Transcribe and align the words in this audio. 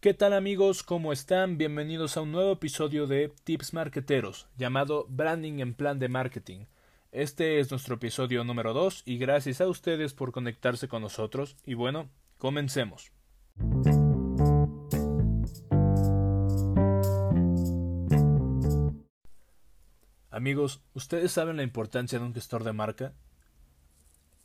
¿Qué 0.00 0.14
tal 0.14 0.32
amigos? 0.32 0.84
¿Cómo 0.84 1.12
están? 1.12 1.58
Bienvenidos 1.58 2.16
a 2.16 2.20
un 2.20 2.30
nuevo 2.30 2.52
episodio 2.52 3.08
de 3.08 3.32
Tips 3.42 3.74
Marketeros, 3.74 4.46
llamado 4.56 5.06
Branding 5.08 5.58
en 5.58 5.74
Plan 5.74 5.98
de 5.98 6.08
Marketing. 6.08 6.66
Este 7.10 7.58
es 7.58 7.72
nuestro 7.72 7.96
episodio 7.96 8.44
número 8.44 8.72
2 8.74 9.02
y 9.06 9.18
gracias 9.18 9.60
a 9.60 9.66
ustedes 9.66 10.14
por 10.14 10.30
conectarse 10.30 10.86
con 10.86 11.02
nosotros 11.02 11.56
y 11.66 11.74
bueno, 11.74 12.10
comencemos. 12.36 13.10
Amigos, 20.30 20.80
¿ustedes 20.94 21.32
saben 21.32 21.56
la 21.56 21.64
importancia 21.64 22.20
de 22.20 22.24
un 22.24 22.34
gestor 22.34 22.62
de 22.62 22.72
marca? 22.72 23.14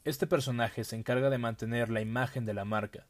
Este 0.04 0.26
personaje 0.26 0.84
se 0.84 0.96
encarga 0.96 1.30
de 1.30 1.38
mantener 1.38 1.92
la 1.92 2.02
imagen 2.02 2.44
de 2.44 2.56
la 2.56 2.66
marca, 2.66 3.06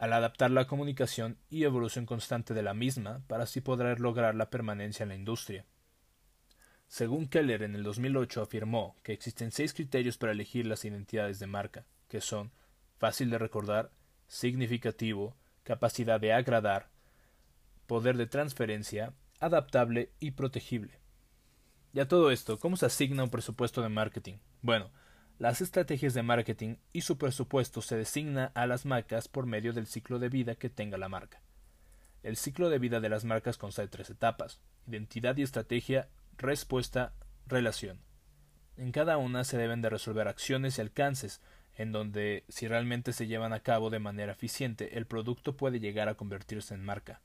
al 0.00 0.14
adaptar 0.14 0.50
la 0.50 0.66
comunicación 0.66 1.36
y 1.50 1.64
evolución 1.64 2.06
constante 2.06 2.54
de 2.54 2.62
la 2.62 2.72
misma 2.72 3.22
para 3.26 3.44
así 3.44 3.60
poder 3.60 4.00
lograr 4.00 4.34
la 4.34 4.48
permanencia 4.48 5.02
en 5.02 5.10
la 5.10 5.14
industria. 5.14 5.66
Según 6.88 7.28
Keller 7.28 7.62
en 7.62 7.74
el 7.74 7.82
2008 7.82 8.40
afirmó 8.40 8.96
que 9.02 9.12
existen 9.12 9.52
seis 9.52 9.74
criterios 9.74 10.16
para 10.16 10.32
elegir 10.32 10.64
las 10.64 10.86
identidades 10.86 11.38
de 11.38 11.46
marca, 11.46 11.84
que 12.08 12.22
son 12.22 12.50
fácil 12.96 13.28
de 13.28 13.36
recordar, 13.36 13.92
significativo, 14.26 15.36
capacidad 15.64 16.18
de 16.18 16.32
agradar, 16.32 16.88
poder 17.86 18.16
de 18.16 18.26
transferencia, 18.26 19.12
adaptable 19.38 20.12
y 20.18 20.30
protegible. 20.30 20.98
Y 21.92 22.00
a 22.00 22.08
todo 22.08 22.30
esto, 22.30 22.58
¿cómo 22.58 22.78
se 22.78 22.86
asigna 22.86 23.24
un 23.24 23.30
presupuesto 23.30 23.82
de 23.82 23.90
marketing? 23.90 24.38
Bueno, 24.62 24.90
las 25.40 25.62
estrategias 25.62 26.12
de 26.12 26.22
marketing 26.22 26.76
y 26.92 27.00
su 27.00 27.16
presupuesto 27.16 27.80
se 27.80 27.96
designa 27.96 28.52
a 28.54 28.66
las 28.66 28.84
marcas 28.84 29.26
por 29.26 29.46
medio 29.46 29.72
del 29.72 29.86
ciclo 29.86 30.18
de 30.18 30.28
vida 30.28 30.54
que 30.54 30.68
tenga 30.68 30.98
la 30.98 31.08
marca. 31.08 31.40
El 32.22 32.36
ciclo 32.36 32.68
de 32.68 32.78
vida 32.78 33.00
de 33.00 33.08
las 33.08 33.24
marcas 33.24 33.56
consta 33.56 33.80
de 33.80 33.88
tres 33.88 34.10
etapas: 34.10 34.60
identidad 34.86 35.38
y 35.38 35.42
estrategia, 35.42 36.10
respuesta, 36.36 37.14
relación. 37.46 38.00
En 38.76 38.92
cada 38.92 39.16
una 39.16 39.44
se 39.44 39.56
deben 39.56 39.80
de 39.80 39.88
resolver 39.88 40.28
acciones 40.28 40.76
y 40.76 40.82
alcances, 40.82 41.40
en 41.74 41.90
donde, 41.90 42.44
si 42.50 42.68
realmente 42.68 43.14
se 43.14 43.26
llevan 43.26 43.54
a 43.54 43.60
cabo 43.60 43.88
de 43.88 43.98
manera 43.98 44.32
eficiente, 44.32 44.98
el 44.98 45.06
producto 45.06 45.56
puede 45.56 45.80
llegar 45.80 46.10
a 46.10 46.16
convertirse 46.16 46.74
en 46.74 46.84
marca. 46.84 47.22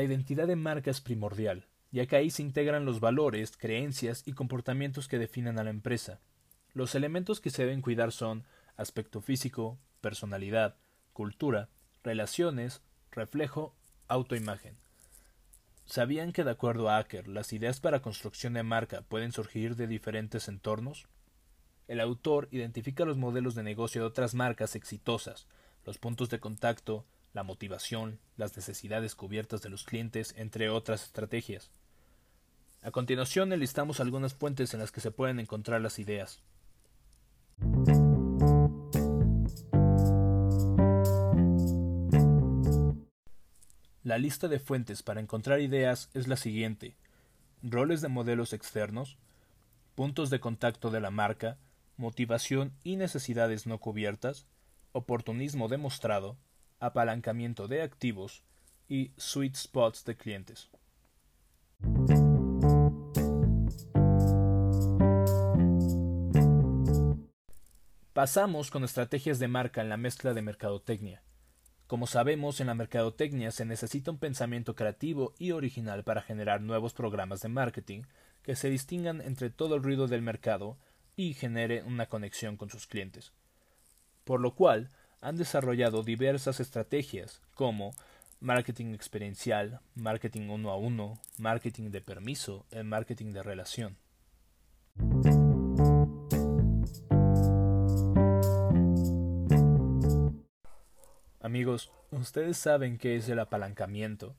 La 0.00 0.04
identidad 0.04 0.46
de 0.46 0.56
marca 0.56 0.90
es 0.90 1.02
primordial, 1.02 1.66
ya 1.90 2.06
que 2.06 2.16
ahí 2.16 2.30
se 2.30 2.40
integran 2.40 2.86
los 2.86 3.00
valores, 3.00 3.54
creencias 3.54 4.22
y 4.24 4.32
comportamientos 4.32 5.08
que 5.08 5.18
definen 5.18 5.58
a 5.58 5.62
la 5.62 5.68
empresa. 5.68 6.22
Los 6.72 6.94
elementos 6.94 7.38
que 7.38 7.50
se 7.50 7.64
deben 7.66 7.82
cuidar 7.82 8.10
son 8.10 8.44
aspecto 8.78 9.20
físico, 9.20 9.78
personalidad, 10.00 10.78
cultura, 11.12 11.68
relaciones, 12.02 12.80
reflejo, 13.12 13.76
autoimagen. 14.08 14.78
¿Sabían 15.84 16.32
que 16.32 16.44
de 16.44 16.52
acuerdo 16.52 16.88
a 16.88 16.96
Acker, 16.96 17.28
las 17.28 17.52
ideas 17.52 17.78
para 17.80 18.00
construcción 18.00 18.54
de 18.54 18.62
marca 18.62 19.02
pueden 19.02 19.32
surgir 19.32 19.76
de 19.76 19.86
diferentes 19.86 20.48
entornos? 20.48 21.08
El 21.88 22.00
autor 22.00 22.48
identifica 22.52 23.04
los 23.04 23.18
modelos 23.18 23.54
de 23.54 23.64
negocio 23.64 24.00
de 24.00 24.06
otras 24.06 24.34
marcas 24.34 24.76
exitosas, 24.76 25.46
los 25.84 25.98
puntos 25.98 26.30
de 26.30 26.40
contacto, 26.40 27.04
la 27.32 27.42
motivación, 27.42 28.18
las 28.36 28.56
necesidades 28.56 29.14
cubiertas 29.14 29.62
de 29.62 29.68
los 29.68 29.84
clientes, 29.84 30.34
entre 30.36 30.70
otras 30.70 31.04
estrategias. 31.04 31.70
A 32.82 32.90
continuación 32.90 33.52
enlistamos 33.52 34.00
algunas 34.00 34.34
fuentes 34.34 34.72
en 34.74 34.80
las 34.80 34.90
que 34.90 35.00
se 35.00 35.10
pueden 35.10 35.38
encontrar 35.38 35.80
las 35.80 35.98
ideas. 35.98 36.42
La 44.02 44.18
lista 44.18 44.48
de 44.48 44.58
fuentes 44.58 45.02
para 45.02 45.20
encontrar 45.20 45.60
ideas 45.60 46.10
es 46.14 46.26
la 46.26 46.36
siguiente. 46.36 46.96
Roles 47.62 48.00
de 48.00 48.08
modelos 48.08 48.52
externos, 48.52 49.18
puntos 49.94 50.30
de 50.30 50.40
contacto 50.40 50.90
de 50.90 51.00
la 51.00 51.10
marca, 51.10 51.58
motivación 51.96 52.72
y 52.82 52.96
necesidades 52.96 53.66
no 53.66 53.78
cubiertas, 53.78 54.46
oportunismo 54.92 55.68
demostrado, 55.68 56.38
apalancamiento 56.80 57.68
de 57.68 57.82
activos 57.82 58.42
y 58.88 59.12
sweet 59.16 59.54
spots 59.54 60.04
de 60.04 60.16
clientes. 60.16 60.70
Pasamos 68.12 68.70
con 68.70 68.84
estrategias 68.84 69.38
de 69.38 69.48
marca 69.48 69.80
en 69.80 69.88
la 69.88 69.96
mezcla 69.96 70.34
de 70.34 70.42
mercadotecnia. 70.42 71.22
Como 71.86 72.06
sabemos, 72.06 72.60
en 72.60 72.66
la 72.66 72.74
mercadotecnia 72.74 73.50
se 73.50 73.64
necesita 73.64 74.10
un 74.10 74.18
pensamiento 74.18 74.74
creativo 74.74 75.34
y 75.38 75.52
original 75.52 76.04
para 76.04 76.22
generar 76.22 76.60
nuevos 76.60 76.92
programas 76.92 77.40
de 77.40 77.48
marketing 77.48 78.02
que 78.42 78.56
se 78.56 78.70
distingan 78.70 79.20
entre 79.20 79.50
todo 79.50 79.76
el 79.76 79.82
ruido 79.82 80.06
del 80.06 80.22
mercado 80.22 80.76
y 81.16 81.34
genere 81.34 81.82
una 81.82 82.06
conexión 82.06 82.56
con 82.56 82.70
sus 82.70 82.86
clientes. 82.86 83.32
Por 84.24 84.40
lo 84.40 84.54
cual, 84.54 84.90
han 85.20 85.36
desarrollado 85.36 86.02
diversas 86.02 86.60
estrategias 86.60 87.42
como 87.54 87.92
marketing 88.40 88.94
experiencial, 88.94 89.80
marketing 89.94 90.48
uno 90.48 90.70
a 90.70 90.76
uno, 90.76 91.18
marketing 91.38 91.90
de 91.90 92.00
permiso, 92.00 92.64
el 92.70 92.84
marketing 92.84 93.32
de 93.32 93.42
relación. 93.42 93.96
Amigos, 101.42 101.90
¿ustedes 102.10 102.56
saben 102.56 102.96
qué 102.96 103.16
es 103.16 103.28
el 103.28 103.40
apalancamiento? 103.40 104.36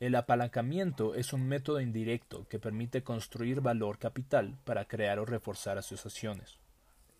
El 0.00 0.14
apalancamiento 0.14 1.16
es 1.16 1.32
un 1.32 1.48
método 1.48 1.80
indirecto 1.80 2.46
que 2.48 2.60
permite 2.60 3.02
construir 3.02 3.60
valor 3.60 3.98
capital 3.98 4.56
para 4.64 4.86
crear 4.86 5.18
o 5.18 5.26
reforzar 5.26 5.76
asociaciones. 5.76 6.58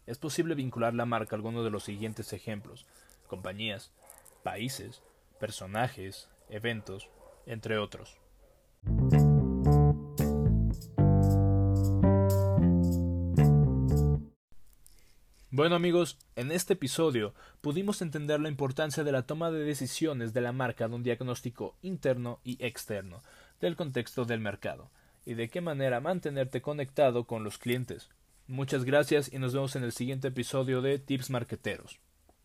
Es 0.09 0.17
posible 0.17 0.55
vincular 0.55 0.95
la 0.95 1.05
marca 1.05 1.37
a 1.37 1.37
alguno 1.37 1.63
de 1.63 1.69
los 1.69 1.85
siguientes 1.85 2.33
ejemplos 2.33 2.87
compañías, 3.27 3.93
países, 4.43 5.03
personajes, 5.39 6.31
eventos, 6.49 7.11
entre 7.45 7.77
otros. 7.77 8.17
Bueno 15.51 15.77
amigos, 15.77 16.17
en 16.37 16.53
este 16.53 16.73
episodio 16.73 17.35
pudimos 17.61 18.01
entender 18.01 18.41
la 18.41 18.49
importancia 18.49 19.05
de 19.05 19.13
la 19.13 19.27
toma 19.27 19.51
de 19.51 19.63
decisiones 19.63 20.33
de 20.33 20.41
la 20.41 20.53
marca 20.53 20.89
de 20.89 20.95
un 20.95 21.03
diagnóstico 21.03 21.77
interno 21.83 22.41
y 22.45 22.57
externo 22.65 23.23
del 23.61 23.77
contexto 23.77 24.25
del 24.25 24.41
mercado 24.41 24.89
y 25.27 25.35
de 25.35 25.51
qué 25.51 25.61
manera 25.61 26.01
mantenerte 26.01 26.63
conectado 26.63 27.25
con 27.25 27.45
los 27.45 27.59
clientes. 27.59 28.09
Muchas 28.49 28.87
gracias 28.87 29.31
y 29.31 29.39
nos 29.39 29.53
vemos 29.53 29.77
en 29.77 29.85
el 29.85 29.93
siguiente 29.93 30.29
episodio 30.29 30.81
de 30.81 30.99
Tips 30.99 31.29
Marqueteros. 31.29 32.01